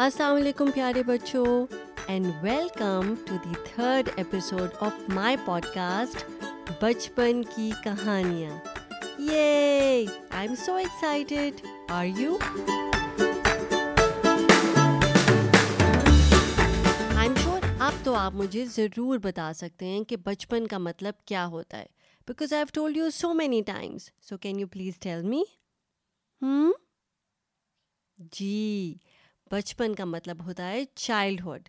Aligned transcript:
السلام 0.00 0.36
علیکم 0.36 0.70
پیارے 0.70 1.02
بچوں 1.02 1.66
and 2.06 2.26
welcome 2.42 3.14
to 3.26 3.36
the 3.44 3.54
third 3.64 4.08
episode 4.16 4.70
of 4.80 4.92
my 5.08 5.36
podcast 5.74 6.24
بچپن 6.80 7.42
کی 7.56 7.70
کہانیاں 7.84 8.58
یہ 9.18 10.06
I 10.30 10.48
am 10.48 10.54
so 10.54 10.74
excited 10.74 11.66
are 11.88 12.06
you 12.06 12.36
I 17.16 17.28
am 17.28 17.50
اب 17.78 17.92
تو 18.04 18.14
آپ 18.14 18.32
مجھے 18.32 18.64
ضرور 18.64 19.18
بتا 19.18 19.52
سکتے 19.54 19.86
ہیں 19.86 20.04
کہ 20.04 20.16
بچپن 20.16 20.66
کا 20.66 20.78
مطلب 20.78 21.14
کیا 21.24 21.46
ہوتا 21.46 21.78
ہے. 21.78 21.86
Because 22.28 22.52
I 22.52 22.62
have 22.62 22.72
told 22.74 22.96
you 22.96 23.10
so 23.10 23.34
many 23.34 23.62
times 23.66 24.10
so 24.22 24.38
can 24.38 24.60
you 24.60 24.66
please 24.66 24.98
tell 24.98 25.22
me 25.22 25.42
ہوں 26.42 26.72
جی. 28.32 28.94
بچپن 29.50 29.94
کا 29.94 30.04
مطلب 30.04 30.44
ہوتا 30.44 30.68
ہے 30.68 30.84
childhood 30.94 31.68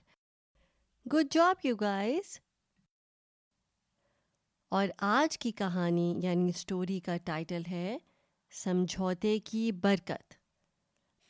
good 1.13 1.33
job 1.33 1.55
you 1.63 1.75
guys 1.75 2.39
اور 4.69 4.87
آج 4.97 5.37
کی 5.37 5.51
کہانی 5.51 6.13
یعنی 6.23 6.49
اسٹوری 6.49 6.99
کا 6.99 7.17
ٹائٹل 7.17 7.61
ہے 7.71 7.97
سمجھوتے 8.51 9.39
کی 9.39 9.71
برکت. 9.71 10.33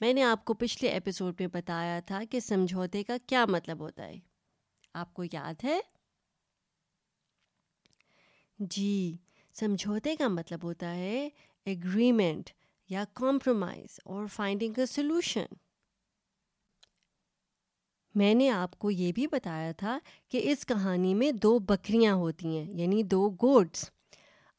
میں 0.01 0.13
نے 0.13 0.23
آپ 0.23 0.45
کو 0.45 0.53
پچھلے 0.53 0.89
ایپیسوڈ 0.89 1.35
میں 1.39 1.47
بتایا 1.47 1.99
تھا 1.99 2.21
کہ 2.31 2.39
سمجھوتے 2.39 3.03
کا 3.03 3.17
کیا 3.27 3.45
مطلب 3.45 3.79
ہوتا 3.79 4.03
ہے. 4.03 4.19
آپ 4.93 5.13
کو 5.13 5.23
یاد 5.33 5.63
ہے؟ 5.63 5.79
جی 8.59 9.17
سمجھوتے 9.53 10.15
کا 10.15 10.27
مطلب 10.27 10.63
ہوتا 10.63 10.95
ہے 10.95 11.29
ایگریمنٹ 11.65 12.49
یا 12.89 13.03
کمپرومائز 13.13 13.99
اور 14.05 14.27
فائنڈنگ 14.27 14.73
اے 14.77 14.85
سلوشن 14.85 15.45
میں 18.15 18.33
نے 18.33 18.49
آپ 18.49 18.79
کو 18.79 18.91
یہ 18.91 19.11
بھی 19.11 19.27
بتایا 19.27 19.71
تھا 19.71 19.99
کہ 20.29 20.41
اس 20.43 20.65
کہانی 20.65 21.13
میں 21.13 21.31
دو 21.31 21.59
بکریاں 21.59 22.13
ہوتی 22.13 22.57
ہیں 22.57 22.71
یعنی 22.71 23.03
دو 23.03 23.29
گوڈس 23.29 23.89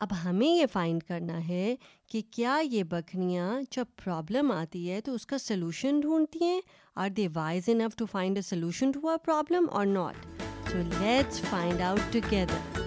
اب 0.01 0.09
ہمیں 0.25 0.49
یہ 0.49 0.67
فائنڈ 0.73 1.03
کرنا 1.03 1.49
ہے 1.49 1.77
کہ 2.07 2.23
کیا 2.31 2.61
یہ 2.65 2.83
بکریاں 2.83 3.61
جب 3.71 3.85
پرابلم 4.05 4.53
آتی 4.53 4.91
ہے 4.91 5.01
تو 5.01 5.15
اس 5.15 5.27
کا 5.27 5.39
سلوشن 5.39 6.01
ڈھونڈتی 6.01 6.45
ہیں؟ 6.45 6.61
Are 6.97 7.09
they 7.09 7.29
wise 7.35 7.63
enough 7.67 7.97
to 7.97 8.07
find 8.07 8.37
a 8.37 8.43
solution 8.43 8.91
to 8.91 9.09
a 9.09 9.17
problem 9.17 9.67
اور 9.71 9.87
not 9.87 10.27
so 10.73 10.79
let's 10.79 11.41
find 11.41 11.81
out 11.81 12.13
together 12.13 12.81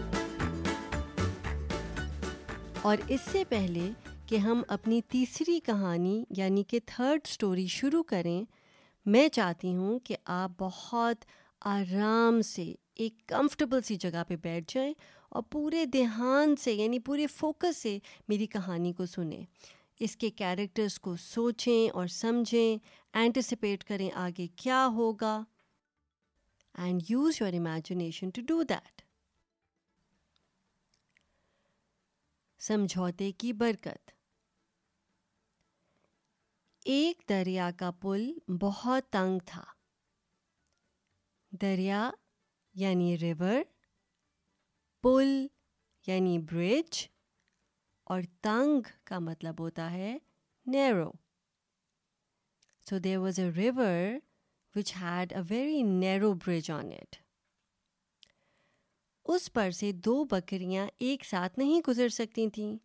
اور 2.82 2.98
اس 3.08 3.22
سے 3.32 3.44
پہلے 3.50 3.90
کہ 4.26 4.36
ہم 4.36 4.62
اپنی 4.68 5.02
تیسری 5.02 5.60
کہانی 5.60 6.24
یعنی 6.30 6.64
کہ 6.64 6.80
تھرڈ 6.86 7.20
اسٹوری 7.26 7.68
شروع 7.68 8.04
کریں 8.04 8.46
میں 9.06 9.28
چاہتی 9.28 9.76
ہوں 9.76 10.00
کہ 10.00 10.16
آپ 10.26 10.52
بہت 10.60 11.26
آرام 11.62 12.42
سے 12.42 12.74
ایک 12.96 13.14
کمفرٹیبل 13.28 13.82
سی 13.82 13.96
جگہ 13.96 14.24
پہ 14.28 14.36
بیٹھ 14.36 14.74
جائیں 14.74 14.94
اور 15.30 15.44
پورے 15.52 15.86
دھیان 15.86 16.56
سے 16.56 16.74
یعنی 16.74 17.00
پورے 17.00 17.28
فوکس 17.28 17.78
سے 17.78 18.00
میری 18.28 18.46
کہانی 18.46 18.94
کو 18.94 19.06
سنیں۔ 19.06 19.46
اس 20.00 20.16
کے 20.18 20.30
کیریکٹرس 20.30 21.00
کو 21.00 21.16
سوچیں 21.16 21.96
اور 21.96 22.08
سمجھیں۔ 22.08 22.78
اینٹیسپیٹ 23.14 23.84
کریں 23.84 24.10
آگے 24.14 24.48
کیا 24.56 24.88
ہوگا۔ 24.94 25.44
And 26.78 27.02
use 27.10 27.42
your 27.42 27.54
imagination 27.54 28.30
to 28.30 28.42
do 28.42 28.64
that 28.64 29.02
سمجھوتے 32.60 33.32
کی 33.32 33.54
برکت۔ 33.54 34.15
ایک 36.86 37.22
دریا 37.30 37.70
کا 37.78 37.92
پل 37.92 38.32
بہت 38.62 39.04
تنگ 39.10 39.40
تھا۔ 39.46 39.64
دریا 41.52 42.12
یعنی 42.74 43.18
ریور 43.18 43.62
پل 45.04 45.48
یعنی 46.08 46.40
برج 46.40 47.08
اور 48.04 48.22
تنگ 48.42 48.82
کا 49.04 49.20
مطلب 49.20 49.60
ہوتا 49.60 49.92
ہے 49.92 50.18
narrow 50.66 51.12
so 52.90 52.98
there 53.00 53.18
was 53.18 53.40
a 53.40 53.50
river 53.52 54.16
which 54.76 54.94
had 55.02 55.34
a 55.34 55.42
very 55.50 55.82
narrow 55.82 56.34
bridge 56.34 56.72
on 56.72 56.92
it 56.92 57.16
اس 59.26 59.54
پر 59.54 59.72
سے 59.72 59.92
دو 59.92 60.24
بکریاں 60.24 60.88
ایک 60.98 61.26
ساتھ 61.26 61.60
نہیں 61.60 61.82
گزر 61.88 62.10
سکتی 62.10 62.50
تھیں۔ 62.50 62.78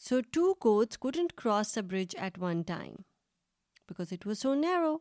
So 0.00 0.20
two 0.32 0.54
goats 0.54 0.98
couldn't 0.98 1.32
cross 1.32 1.74
the 1.76 1.80
bridge 1.80 2.16
at 2.18 2.38
one 2.38 2.62
time 2.62 2.94
because 3.88 4.12
it 4.12 4.26
was 4.26 4.38
so 4.38 4.54
narrow 4.54 4.96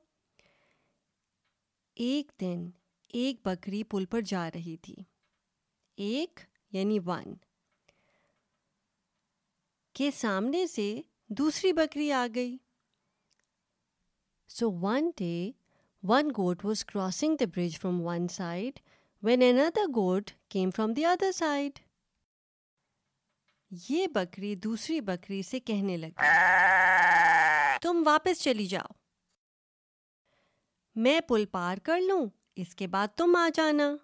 ایک 1.98 2.32
دن 2.42 2.70
ایک 3.14 3.38
بکری 3.46 3.84
پل 3.84 4.06
پر 4.06 4.22
جا 4.22 4.50
رہی 4.52 4.78
تھی 4.78 4.96
ایک 5.98 6.40
یعنی 6.72 7.00
ون 7.06 7.34
کے 9.96 10.12
سامنے 10.12 10.66
سے 10.68 11.02
دوسری 11.30 11.72
بکری 11.74 12.12
آ 12.12 12.26
گئی 12.36 12.58
so 14.50 14.72
one 14.72 15.10
day 15.18 15.52
one 16.04 16.32
goat 16.38 16.66
was 16.66 16.86
crossing 16.86 17.36
the 17.36 17.46
bridge 17.56 17.80
from 17.80 18.02
one 18.02 18.28
side 18.28 18.80
when 19.24 19.42
another 19.42 19.88
goat 19.96 20.32
came 20.50 20.70
from 20.76 20.94
the 20.94 21.06
other 21.06 21.32
side 21.32 21.80
یہ 23.90 24.08
بکری 24.08 24.56
دوسری 24.56 25.02
بکری 25.02 25.42
سے 25.42 25.60
کہنے 25.60 25.98
لگی۔ 25.98 26.14
تم 27.82 28.04
واپس 28.06 28.42
چلی 28.42 28.66
جاؤ۔ 28.66 28.94
میں 30.96 31.22
پل 31.22 31.46
پار 31.46 31.78
کر 31.78 32.00
لوں 32.02 32.26
اس 32.56 32.76
کے 32.76 32.88
بعد 32.88 33.08
تم 33.08 33.36
آ 33.36 33.50
جانا۔ 33.54 33.96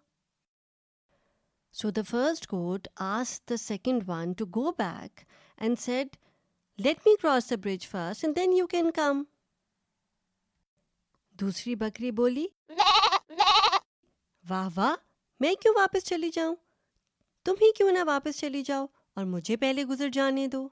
سو 1.73 1.89
the 1.89 2.01
first 2.09 2.51
goat 2.51 2.87
as 2.95 3.41
the 3.49 3.57
second 3.57 4.03
one 4.07 4.33
to 4.33 4.45
go 4.45 4.71
back 4.71 5.21
and 5.57 5.79
said 5.79 6.17
let 6.77 6.97
me 7.05 7.15
cross 7.15 7.49
the 7.49 7.55
bridge 7.55 7.87
first 7.87 8.23
and 8.23 8.35
then 8.35 8.53
you 8.53 8.67
can 8.67 8.91
come 8.91 9.23
دوسری 11.31 11.75
بکری 11.75 12.11
بولی 12.11 12.47
واہ 14.49 14.69
واہ 14.75 14.95
میں 15.39 15.55
کیوں 15.55 15.73
واپس 15.75 16.05
چلی 16.05 16.29
جاؤں 16.29 16.55
تم 17.45 17.53
ہی 17.61 17.71
کیوں 17.73 17.91
نہ 17.91 17.99
واپس 18.05 18.39
چلی 18.39 18.63
جاؤ 18.63 18.85
اور 19.15 19.25
مجھے 19.25 19.57
پہلے 19.57 19.83
گزر 19.85 20.09
جانے 20.09 20.47
دو۔ 20.47 20.67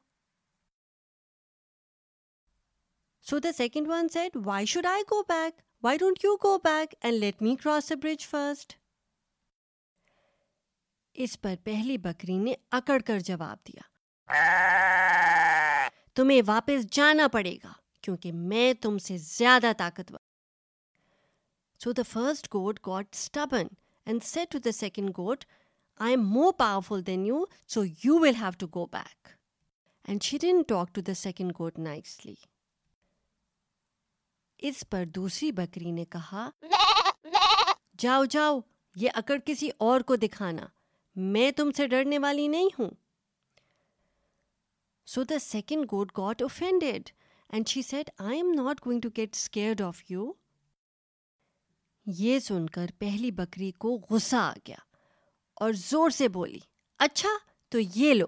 So 3.25 3.39
the 3.39 3.51
second 3.51 3.87
one 3.87 4.09
said 4.09 4.37
why 4.45 4.65
should 4.65 4.85
I 4.85 5.03
go 5.11 5.21
back 5.23 5.61
why 5.83 5.97
don't 5.97 6.25
you 6.25 6.35
go 6.43 6.57
back 6.63 6.95
and 7.01 7.19
let 7.19 7.41
me 7.41 7.55
cross 7.55 7.89
the 7.89 7.95
bridge 8.03 8.27
first 8.27 8.73
اس 11.15 11.41
پر 11.41 11.55
پہلی 11.63 11.97
بکری 11.97 12.37
نے 12.37 12.53
اکڑ 12.71 12.99
کر 13.05 13.19
جواب 13.19 13.57
دیا۔ 13.67 13.81
تمہیں 16.15 16.41
واپس 16.47 16.85
جانا 16.91 17.27
پڑے 17.27 17.55
گا 17.63 17.71
کیونکہ 18.01 18.31
میں 18.31 18.73
تم 18.73 18.97
سے 18.97 19.17
زیادہ 19.17 19.71
طاقتور 19.77 20.19
so 21.79 21.91
the 21.91 22.03
first 22.09 22.47
goat 22.53 22.79
got 22.87 23.05
stubborn 23.13 23.67
and 24.05 24.23
said 24.23 24.51
to 24.51 24.59
the 24.59 24.71
second 24.71 25.09
goat 25.17 25.43
I 25.99 26.13
am 26.13 26.23
more 26.23 26.53
powerful 26.57 27.05
than 27.07 27.25
you 27.25 27.43
so 27.67 27.83
you 28.03 28.19
will 28.19 28.35
have 28.35 28.51
to 28.59 28.67
go 28.67 28.85
back 28.85 29.27
and 30.07 30.23
she 30.23 30.37
didn't 30.37 30.61
talk 30.67 30.95
to 30.95 31.01
the 31.01 31.13
second 31.13 31.51
goat 31.59 31.79
nicely 31.79 32.35
اس 34.59 34.83
پر 34.89 35.05
دوسری 35.05 35.51
بکری 35.51 35.91
نے 35.91 36.05
کہا، 36.05 36.49
جاؤ 37.97 38.25
جاؤ، 38.25 38.59
یہ 38.95 39.09
اکڑ 39.15 39.37
کسی 39.45 39.69
اور 39.77 40.01
کو 40.01 40.15
دکھانا۔ 40.15 40.65
میں 41.15 41.51
تم 41.51 41.71
سے 41.71 41.87
ڈرنے 41.87 42.19
والی 42.19 42.47
نہیں 42.47 42.69
ہوں. 42.79 42.89
So 45.07 45.23
the 45.23 45.39
second 45.39 45.85
goat 45.91 46.11
got 46.17 46.41
offended 46.41 47.09
and 47.49 47.67
she 47.67 47.81
said 47.81 48.09
I 48.17 48.37
am 48.37 48.51
not 48.55 48.85
going 48.85 49.01
to 49.01 49.09
get 49.17 49.35
scared 49.35 49.81
of 49.81 50.03
you 50.09 50.31
یہ 52.05 52.39
سن 52.39 52.69
کر 52.69 52.85
پہلی 52.99 53.31
بکری 53.31 53.71
کو 53.71 53.99
غصہ 54.09 54.35
آ 54.35 54.53
گیا۔ 54.67 54.88
اور 55.61 55.73
زور 55.73 56.09
سے 56.09 56.27
بولی 56.27 56.59
اچھا 56.99 57.29
تو 57.71 57.79
یہ 57.95 58.13
لو۔ 58.13 58.25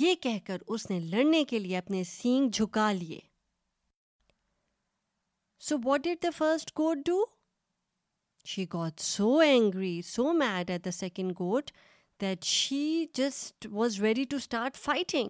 یہ 0.00 0.14
کہہ 0.14 0.38
کر 0.46 0.58
اس 0.66 0.90
نے 0.90 1.00
لڑنے 1.00 1.44
کے 1.44 1.58
لیے 1.58 1.76
اپنے 1.78 2.04
سینگ 2.04 2.50
جھکا 2.50 2.92
لیے۔ 2.92 3.20
So 5.60 5.76
what 5.84 6.00
did 6.00 6.22
the 6.22 6.30
first 6.36 6.70
goat 6.78 6.96
do 7.06 7.24
she 8.44 8.64
got 8.74 9.00
so 9.00 9.38
angry 9.38 10.02
so 10.02 10.32
mad 10.32 10.70
at 10.70 10.84
the 10.84 10.90
second 10.90 11.32
goat 11.40 11.70
that 12.20 12.44
she 12.44 13.06
just 13.14 13.66
was 13.72 14.00
ready 14.00 14.24
to 14.24 14.36
start 14.36 14.76
fighting 14.76 15.28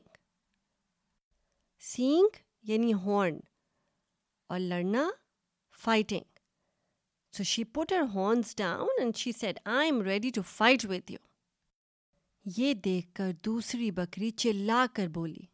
سینگ 1.81 2.37
یعنی 2.63 2.93
ہارن 2.95 3.39
اور 4.47 4.59
لڑنا 4.61 5.11
fighting 5.79 6.32
so 7.35 7.43
she 7.43 7.63
put 7.65 7.93
her 7.93 8.03
horns 8.15 8.55
down 8.57 8.89
and 8.99 9.17
she 9.17 9.31
said 9.33 9.59
I 9.65 9.91
am 9.91 10.01
ready 10.03 10.31
to 10.31 10.43
fight 10.47 10.85
with 10.85 11.13
you 11.13 11.19
یہ 12.47 12.73
دیکھ 12.75 13.07
کر 13.15 13.31
دوسری 13.45 13.91
بکری 13.91 14.31
چلا 14.31 14.85
کر 14.93 15.09
بولی 15.09 15.45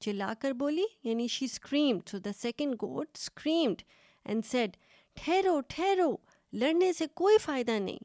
چلا 0.00 0.32
کر 0.38 0.52
بولی 0.52 0.84
یعنی 1.04 1.26
she 1.28 1.44
screamed 1.44 2.08
so 2.08 2.18
the 2.18 2.30
second 2.36 2.74
goat 2.82 3.06
screamed 3.14 3.82
and 4.26 4.46
said 4.46 4.76
ٹھہرو 5.16 5.60
ٹھہرو 5.68 6.10
لڑنے 6.52 6.92
سے 6.92 7.06
کوئی 7.14 7.38
فائدہ 7.38 7.78
نہیں 7.78 7.98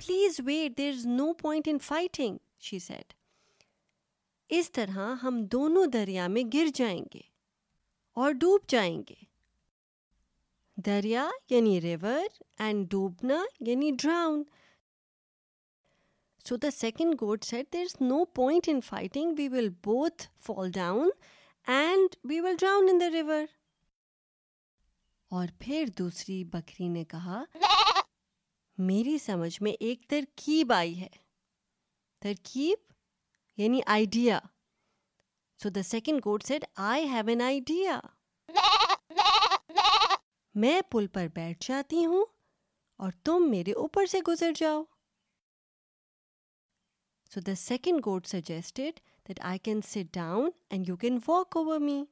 please 0.00 0.40
wait 0.44 0.78
there 0.78 0.92
is 0.92 1.06
no 1.08 1.32
point 1.32 1.68
in 1.68 1.78
fighting 1.82 2.36
she 2.60 2.78
said 2.78 3.12
اس 4.50 4.70
طرح 4.70 5.14
ہم 5.22 5.44
دونوں 5.52 5.86
دریا 5.86 6.26
میں 6.28 6.42
گر 6.54 6.66
جائیں 6.74 7.04
گے 7.14 7.20
اور 8.16 8.32
ڈوب 8.32 8.68
جائیں 8.68 8.98
گے 8.98 9.33
دریا 10.76 11.28
یعنی 11.50 11.80
ریور 11.80 12.22
اینڈ 12.58 12.90
ڈوبنا 12.90 13.44
یعنی 13.60 13.90
drown 14.02 14.42
so 16.44 16.56
the 16.56 16.70
second 16.70 17.14
goat 17.20 17.44
said 17.44 17.72
there 17.72 17.80
is 17.80 17.96
no 18.00 18.24
point 18.24 18.68
in 18.68 18.80
fighting 18.80 19.34
we 19.38 19.48
will 19.48 19.68
both 19.84 20.26
fall 20.46 20.70
down 20.70 21.10
and 21.66 22.16
we 22.24 22.40
will 22.40 22.56
drown 22.60 22.88
in 22.92 23.00
the 23.00 23.10
river 23.10 23.44
اور 25.30 25.46
پھر 25.58 25.84
دوسری 25.98 26.44
بکری 26.44 26.88
نے 26.88 27.04
کہا، 27.04 27.44
میری 28.78 29.18
سمجھ 29.18 29.62
میں 29.62 29.72
ایک 29.80 30.06
ترکیب 30.08 30.72
آئی 30.72 31.00
ہے. 31.00 31.08
ترکیب 32.22 32.78
یعنی 33.56 33.80
idea 33.86 34.38
so 35.60 35.68
the 35.68 35.82
second 35.82 36.20
goat 36.24 36.42
said 36.42 36.64
I 36.76 37.08
have 37.08 37.28
an 37.28 37.40
idea 37.40 38.00
میں 40.54 40.80
پل 40.90 41.06
پر 41.06 41.26
بیٹھ 41.34 41.66
جاتی 41.68 42.06
ہوں 42.06 42.24
اور 42.96 43.12
تم 43.24 43.46
میرے 43.50 43.72
اوپر 43.72 44.06
سے 44.06 44.20
گزر 44.28 44.52
جاؤ۔ 44.56 44.82
So 47.34 47.40
the 47.40 47.54
second 47.54 48.00
goat 48.04 48.26
suggested 48.26 49.00
that 49.28 49.40
I 49.40 49.58
can 49.58 49.80
sit 49.80 50.14
down 50.14 50.50
and 50.70 50.88
you 50.88 50.96
can 50.96 51.18
walk 51.28 51.56
over 51.56 51.78
me 51.78 52.04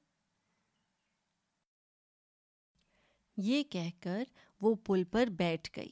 یہ 3.36 3.62
کہہ 3.62 3.90
کر 4.00 4.24
وہ 4.60 4.74
پل 4.74 5.04
پر 5.04 5.26
بیٹھ 5.26 5.70
گئی 5.76 5.90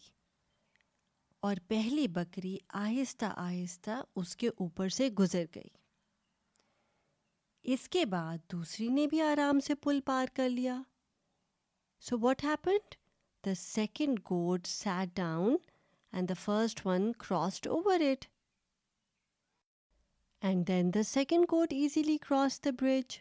اور 1.40 1.56
پہلی 1.68 2.08
بکری 2.08 2.56
آہستہ 2.68 3.24
آہستہ 3.24 4.02
اس 4.16 4.36
کے 4.36 4.48
اوپر 4.48 4.88
سے 4.88 5.08
گزر 5.08 5.44
گئی۔ 5.54 5.68
اس 7.62 7.88
کے 7.88 8.04
بعد 8.04 8.38
دوسری 8.52 8.88
نے 8.88 9.06
بھی 9.06 9.20
آرام 9.22 9.60
سے 9.60 9.74
پل 9.74 10.00
پار 10.00 10.26
کر 10.34 10.48
لیا۔ 10.48 10.82
So 12.00 12.18
what 12.18 12.44
happened 12.44 12.94
the 13.46 13.54
second 13.54 14.20
goat 14.20 14.66
sat 14.66 15.16
down 15.16 15.56
and 16.12 16.28
the 16.28 16.34
first 16.34 16.86
one 16.86 17.12
crossed 17.12 17.66
over 17.66 18.00
it 18.00 18.24
and 20.42 20.68
then 20.68 20.94
the 20.94 21.02
second 21.02 21.44
goat 21.50 21.72
easily 21.72 22.16
cross 22.18 22.64
the 22.64 22.70
bridge 22.80 23.18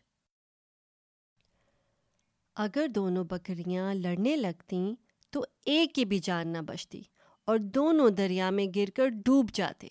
اگر 2.56 2.88
دونوں 2.96 3.24
بکریاں 3.24 3.94
لڑنے 3.96 4.36
لگتیں 4.36 4.94
تو 5.30 5.46
ایک 5.66 5.96
کی 5.96 6.06
بھی 6.06 6.20
جان 6.20 6.48
نہ 6.48 6.58
بچتی 6.58 7.02
اور 7.46 7.58
دونوں 7.58 8.10
دریا 8.10 8.50
میں 8.50 8.66
گر 8.76 8.90
کر 8.96 9.10
ڈوب 9.26 9.50
جاتے۔ 9.54 9.88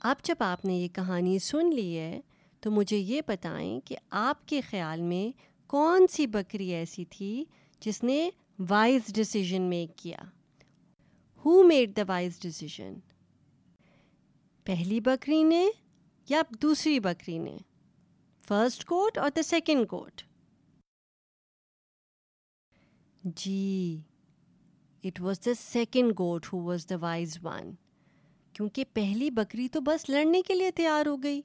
اب 0.00 0.16
جب 0.22 0.36
آپ 0.40 0.64
نے 0.64 0.74
یہ 0.74 0.88
کہانی 0.88 1.38
سن 1.38 1.74
لی 1.74 1.98
ہے 1.98 2.20
تو 2.66 2.70
مجھے 2.70 2.96
یہ 2.96 3.20
بتائیں 3.26 3.80
کہ 3.80 3.96
آپ 4.10 4.48
کے 4.48 4.60
خیال 4.60 5.00
میں 5.00 5.38
کون 5.66 6.06
سی 6.06 6.26
بکری 6.26 6.72
ایسی 6.74 7.04
تھی 7.04 7.44
جس 7.80 8.02
نے 8.02 8.30
وائز 8.68 9.12
ڈسیزن 9.14 9.62
میک 9.62 9.98
کیا؟ 9.98 10.16
Who 11.44 11.62
made 11.62 11.96
the 11.96 12.02
wise 12.08 12.40
decision 12.40 12.94
پہلی 14.64 15.00
بکری 15.00 15.42
نے 15.42 15.68
یا 16.28 16.42
دوسری 16.62 17.00
بکری 17.00 17.38
نے؟ 17.38 17.56
فرسٹ 18.48 18.84
کوٹ 18.84 19.18
اور 19.18 19.30
the 19.36 19.42
second 19.42 19.88
goat 19.88 20.22
G 23.22 24.00
it 25.04 25.20
was 25.20 25.46
the 25.46 25.54
second 25.54 26.12
goat 26.18 26.46
who 26.52 26.58
was 26.58 26.86
the 26.90 26.96
wise 27.00 27.38
one 27.42 27.74
کیونکہ 28.52 28.84
پہلی 28.92 29.30
بکری 29.30 29.68
تو 29.68 29.80
بس 29.80 30.08
لڑنے 30.08 30.42
کے 30.42 30.54
لیے 30.54 30.70
تیار 30.70 31.06
ہو 31.06 31.22
گئی۔ 31.22 31.42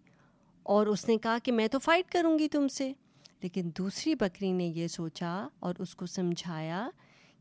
اور 0.63 0.87
اس 0.87 1.07
نے 1.07 1.17
کہا 1.17 1.37
کہ 1.43 1.51
میں 1.51 1.67
تو 1.67 1.79
فائٹ 1.79 2.11
کروں 2.11 2.39
گی 2.39 2.47
تم 2.47 2.67
سے۔ 2.67 2.93
لیکن 3.41 3.69
دوسری 3.77 4.15
بکری 4.15 4.51
نے 4.51 4.65
یہ 4.65 4.87
سوچا 4.87 5.47
اور 5.59 5.75
اس 5.79 5.95
کو 5.95 6.05
سمجھایا 6.05 6.89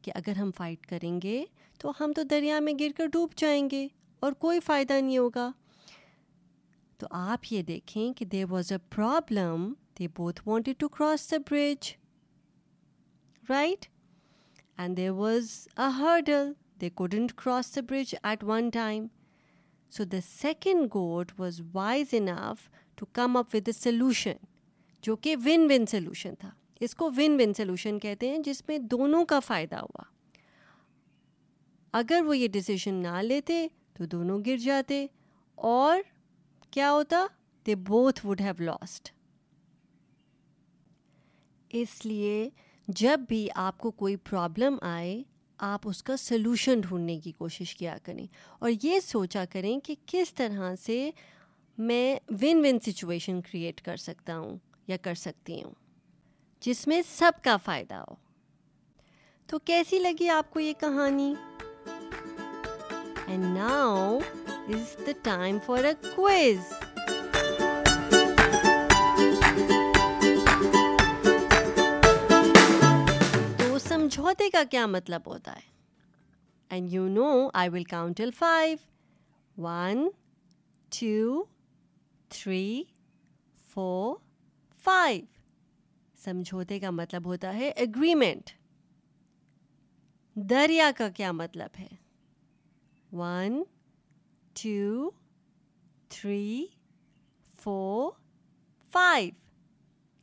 کہ 0.02 0.12
اگر 0.14 0.36
ہم 0.36 0.50
فائٹ 0.56 0.86
کریں 0.86 1.20
گے 1.22 1.44
تو 1.78 1.92
ہم 2.00 2.12
تو 2.12 2.22
دریا 2.22 2.60
میں 2.60 2.72
گر 2.80 2.88
کر 2.96 3.06
ڈوب 3.06 3.32
جائیں 3.36 3.68
گے 3.70 3.88
اور 4.20 4.32
کوئی 4.32 4.60
فائدہ 4.60 4.92
نہیں 4.92 5.18
ہوگا۔ 5.18 5.50
تو 6.98 7.06
آپ 7.10 7.40
یہ 7.50 7.62
دیکھیں 7.62 8.12
کہ 8.12 8.24
there 8.24 8.44
was 8.50 8.72
a 8.72 8.78
problem 8.78 9.72
they 9.98 10.08
both 10.08 10.48
wanted 10.48 10.76
to 10.78 10.88
cross 10.88 11.30
the 11.30 11.36
bridge 11.50 11.92
right 13.48 13.86
and 14.76 14.96
there 14.96 15.10
was 15.10 15.68
a 15.76 15.88
hurdle 15.88 16.52
they 16.80 16.90
couldn't 16.90 17.32
cross 17.32 17.76
the 17.76 17.80
bridge 17.88 18.14
at 18.22 18.44
one 18.44 18.70
time 18.70 19.06
so 19.90 20.04
the 20.04 20.16
second 20.42 20.86
goat 20.94 21.32
was 21.38 21.60
wise 21.72 22.06
enough 22.12 22.70
to 23.00 23.06
come 23.06 23.36
up 23.36 23.46
with 23.54 23.68
a 23.68 23.72
solution 23.72 24.36
جو 25.02 25.16
کہ 25.16 25.36
one 25.44 25.70
one 25.70 25.86
solution 25.86 26.34
تھا۔ 26.34 26.50
اس 26.80 26.94
کو 26.94 27.10
one 27.16 27.40
one 27.40 27.54
solution 27.54 27.98
کہتے 27.98 28.30
ہیں، 28.30 28.38
جس 28.38 28.62
میں 28.68 28.78
دونوں 28.78 29.24
کا 29.24 29.40
فائدہ 29.40 29.76
ہوا۔ 29.76 30.02
اگر 31.92 32.20
وہ 32.26 32.36
یہ 32.36 32.48
ڈسیزن 32.48 32.94
نہ 32.94 33.22
لیتے 33.22 33.68
تو 33.92 34.06
دونوں 34.06 34.40
گر 34.46 34.56
جاتے۔ 34.56 35.06
اور 35.54 35.98
کیا 36.70 36.92
ہوتا؟ 36.92 37.26
They 37.66 37.74
both 37.74 38.26
would 38.26 38.40
have 38.40 38.62
lost 38.62 39.12
اس 41.68 42.06
لیے 42.06 42.50
جب 42.88 43.20
بھی 43.28 43.48
آپ 43.54 43.78
کو 43.78 43.90
کوئی 43.90 44.16
پرابلم 44.16 44.76
آئے، 44.82 45.22
آپ 45.58 45.80
اس 45.84 46.02
کا 46.02 46.16
سلوشن 46.16 46.80
ڈھونڈنے 46.80 47.20
کی 47.20 47.32
کوشش 47.32 47.74
کیا 47.76 47.98
کریں۔ 48.02 48.26
اور 48.58 48.70
یہ 48.82 49.00
سوچا 49.00 49.44
کریں 49.44 49.80
کہ 49.80 49.94
کس 50.06 50.34
طرح 50.34 50.76
سے 50.76 51.10
میں 51.80 52.34
ون 52.42 52.60
ون 52.64 52.78
سچویشن 52.80 53.40
کریٹ 53.40 53.80
کر 53.80 53.96
سکتا 53.96 54.38
ہوں 54.38 54.56
یا 54.86 54.96
کر 54.96 55.14
سکتی 55.14 55.62
ہوں، 55.62 55.72
جس 56.60 56.86
میں 56.86 57.00
سب 57.08 57.32
کا 57.42 57.56
فائدہ 57.56 57.94
ہو۔ 57.94 58.14
تو 59.46 59.58
کیسی 59.58 59.98
لگی 59.98 60.28
آپ 60.28 60.50
کو 60.50 60.60
یہ 60.60 60.72
کہانی؟ 60.80 61.34
And 63.26 63.44
now 63.44 64.18
is 64.68 64.96
the 65.06 65.12
time 65.22 65.58
for 65.66 65.84
a 65.84 65.92
quiz 66.16 66.72
تو 73.58 73.78
سمجھوتے 73.78 74.50
کا 74.50 74.62
کیا 74.70 74.86
مطلب 74.86 75.22
ہوتا 75.26 75.54
ہے؟ 75.56 75.68
And 76.70 76.92
you 76.92 77.08
know 77.08 77.48
I 77.54 77.68
will 77.68 77.84
count till 77.84 78.30
five 78.38 78.76
one 79.62 80.08
two 81.00 81.44
three 82.30 82.82
four 83.66 84.14
five 84.82 85.24
سمجھوتے 86.18 86.78
کا 86.80 86.90
مطلب 86.90 87.26
ہوتا 87.26 87.54
ہے 87.54 87.68
اگریمنٹ 87.76 88.50
دریا 90.36 90.90
کا 90.98 91.08
کیا 91.08 91.32
مطلب 91.32 91.78
ہے 91.78 91.88
one 93.12 93.62
two 94.56 95.10
three 96.08 96.66
four 97.58 98.10
five 98.92 99.34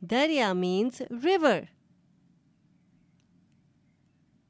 دریا 0.02 0.52
مینس 0.52 1.00
ریور 1.24 1.60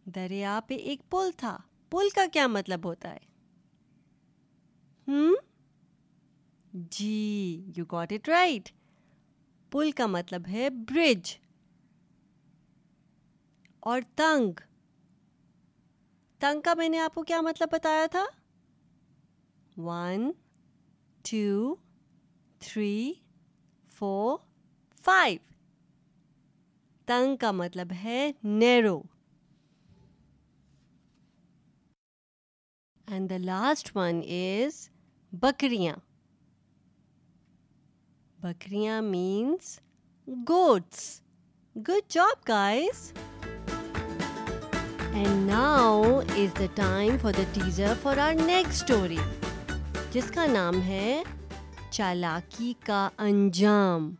دریا 0.06 0.60
پہ 0.66 0.74
ایک 0.74 1.10
پل 1.10 1.30
تھا 1.36 1.56
پل 1.92 2.08
کا 2.14 2.24
کیا 2.32 2.46
مطلب 2.46 2.84
ہوتا 2.84 3.14
ہے 3.14 3.26
ہم 5.08 5.34
جی 6.72 7.62
یو 7.76 7.84
گاٹ 7.84 8.12
اٹ 8.12 8.28
رائٹ 8.28 8.70
پل 9.70 9.90
کا 9.90 10.06
مطلب 10.06 10.48
ہے 10.48 10.70
برج 10.70 11.38
اور 13.80 14.00
تنگ. 14.14 14.60
تنگ 16.38 16.60
کا 16.60 16.74
میں 16.74 16.88
نے 16.88 16.98
آپ 16.98 17.14
کو 17.14 17.22
کیا 17.22 17.40
مطلب 17.40 17.68
بتایا 17.72 18.06
تھا؟ 18.06 18.24
One 19.76 20.30
two 21.22 21.74
three 22.58 23.12
four 23.88 24.38
five 25.04 25.38
تنگ 27.04 27.36
کا 27.36 27.50
مطلب 27.50 27.92
ہے 27.92 28.32
narrow 28.44 29.02
and 33.06 33.30
the 33.30 33.36
last 33.36 33.96
one 33.96 34.20
is 34.28 34.88
بکریاں. 35.32 35.96
بکریاں 38.42 39.00
means 39.02 39.78
goats. 40.28 41.22
Good 41.76 42.08
job 42.08 42.42
guys! 42.48 43.00
And 45.14 45.50
now 45.50 46.18
is 46.18 46.58
the 46.58 46.66
time 46.74 47.16
for 47.22 47.32
the 47.32 47.44
teaser 47.54 47.92
for 48.02 48.18
our 48.18 48.34
next 48.34 48.82
story 48.82 49.16
جس 50.12 50.30
کا 50.34 50.46
نام 50.46 50.80
ہے 50.82 51.22
چالاکی 51.90 52.72
کا 52.86 53.08
انجام 53.18 54.10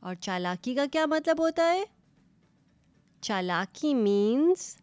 اور 0.00 0.14
چالاکی 0.14 0.74
کا 0.74 0.84
کیا 0.92 1.06
مطلب 1.06 1.40
ہوتا 1.40 1.72
ہے 1.72 1.84
چالاکی 3.22 3.94
مینس 3.94 4.76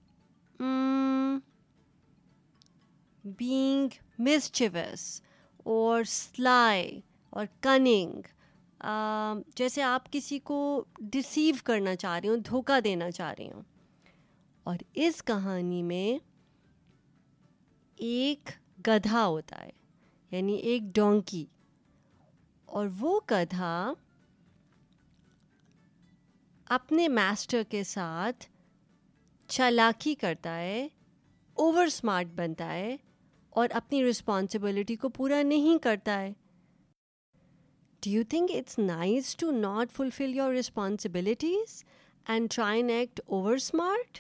بینگ 3.24 4.00
مسچوس 4.20 5.22
اور 5.64 6.04
سلائی 6.04 7.02
اور 7.30 7.46
کننگ 7.62 8.22
جیسے 9.56 9.82
آپ 9.82 10.12
کسی 10.12 10.40
کو 10.40 10.86
ڈسیو 11.00 11.56
کرنا 11.64 11.96
چاہ 11.96 12.20
رہی 12.20 12.30
ہوں، 12.30 12.38
دھوکہ 12.38 12.80
دینا 12.80 13.12
چاہ 13.12 13.34
رہی 13.40 13.52
ہوں۔ 13.52 13.62
اور 14.64 14.76
اس 14.94 15.24
کہانی 15.24 15.84
میں 15.84 16.26
ایک 17.96 18.50
گدھا 18.88 19.26
ہوتا 19.26 19.66
ہے 19.66 19.70
یعنی 20.32 20.54
ایک 20.54 20.82
ڈونکی۔ 20.82 21.46
اور 22.66 22.88
وہ 23.00 23.20
گدھا 23.32 23.94
اپنے 26.66 27.08
ماسٹر 27.08 27.64
کے 27.70 27.84
ساتھ 27.84 28.46
چالاکی 29.48 30.16
کرتا 30.16 30.60
ہے، 30.60 30.88
اوور 31.54 31.86
اسمارٹ 31.86 32.28
بنتا 32.36 32.74
ہے۔ 32.74 32.98
اور 33.52 33.70
اپنی 33.72 34.10
رسپانسبلٹی 34.10 34.96
کو 34.96 35.10
پورا 35.10 35.42
نہیں 35.42 35.84
کرتا 35.84 36.22
ہے۔ 36.22 36.34
Do 38.00 38.10
you 38.10 38.24
think 38.30 38.52
it's 38.52 38.80
nice 38.80 39.36
to 39.36 39.52
not 39.52 39.92
fulfil 39.92 40.36
your 40.36 40.54
responsibilities 40.54 41.84
and 42.28 42.50
try 42.52 42.80
and 42.80 42.92
act 42.92 43.22
over 43.26 43.56
smart 43.56 44.18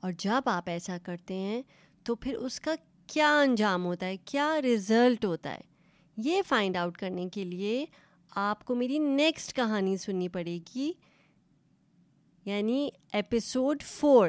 اور 0.00 0.12
جب 0.18 0.40
آپ 0.46 0.68
ایسا 0.68 0.96
کرتے 1.02 1.34
ہیں 1.34 1.62
تو 2.02 2.14
پھر 2.14 2.34
اس 2.34 2.60
کا 2.60 2.74
کیا 3.06 3.40
انجام 3.40 3.84
ہوتا 3.84 4.06
ہے؟ 4.06 4.16
کیا 4.16 4.60
رزلٹ 4.60 5.24
ہوتا 5.24 5.54
ہے؟ 5.54 5.60
یہ 6.16 6.42
فائنڈ 6.48 6.76
آؤٹ 6.76 6.98
کرنے 6.98 7.28
کے 7.28 7.44
لیے 7.44 7.86
آپ 8.30 8.64
کو 8.64 8.74
میری 8.74 8.98
نیکسٹ 8.98 9.56
کہانی 9.56 9.96
سننی 9.96 10.28
پڑے 10.28 10.58
گی 10.74 10.92
یعنی 12.44 12.88
ایپیسوڈ 13.12 13.82
فور 13.82 14.28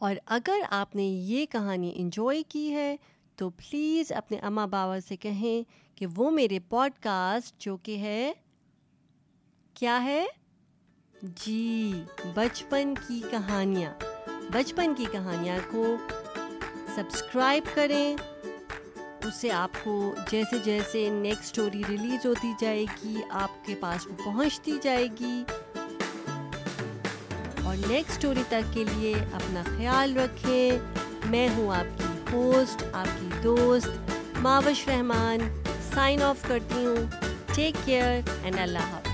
اور 0.00 0.14
اگر 0.26 0.58
آپ 0.70 0.96
نے 0.96 1.02
یہ 1.02 1.46
کہانی 1.46 1.92
انجوائے 1.94 2.42
کی 2.48 2.74
ہے، 2.74 2.96
تو 3.36 3.50
پلیز 3.50 4.12
اپنے 4.12 4.36
اماں 4.36 4.66
بابا 4.66 5.00
سے 5.08 5.16
کہیں 5.16 5.62
کہ 5.98 6.06
وہ 6.16 6.30
میرے 6.30 6.58
پوڈ 6.60 6.90
کاسٹ 7.02 7.58
جو 7.58 7.76
کہ 7.76 7.98
ہے، 7.98 8.32
کیا 9.74 10.04
ہے؟ 10.04 10.26
جی 11.22 12.02
بچپن 12.34 12.94
کی 13.08 13.22
کہانیاں۔ 13.30 13.94
بچپن 14.52 14.94
کی 14.94 15.04
کہانیاں 15.12 15.58
کو 15.70 15.96
سبسکرائب 16.94 17.62
کریں۔ 17.74 18.16
اس 19.24 19.34
سے 19.34 19.50
آپ 19.50 19.70
کو 19.84 20.14
جیسے 20.30 20.58
جیسے 20.58 21.08
نیکسٹ 21.10 21.44
سٹوری 21.44 21.82
ریلیز 21.88 22.26
ہوتی 22.26 22.52
جائے 22.60 22.84
گی، 22.84 23.16
آپ 23.30 23.50
کے 23.66 23.74
پاس 23.74 24.06
وہ 24.06 24.24
پہنچتی 24.24 24.78
جائے 24.82 25.06
گی۔ 25.20 25.44
اور 27.70 27.88
نیکسٹ 27.88 28.10
اسٹوری 28.10 28.42
تک 28.48 28.74
کے 28.74 28.84
لیے 28.84 29.14
اپنا 29.32 29.62
خیال 29.76 30.16
رکھیں۔ 30.16 30.70
میں 31.24 31.48
ہوں 31.56 31.74
آپ 31.74 31.98
کی 31.98 32.04
ہوسٹ 32.32 32.84
آپ 32.92 33.20
کی 33.20 33.28
دوست، 33.42 33.88
ماوش 34.38 34.88
رحمان 34.88 35.62
سائن 35.94 36.22
آف 36.22 36.36
کرتی 36.48 36.84
ہوں۔ 36.84 36.96
ٹیک 37.54 37.74
کیئر 37.84 38.20
اینڈ 38.42 38.58
اللہ 38.58 38.78
حافظ۔ 38.78 39.09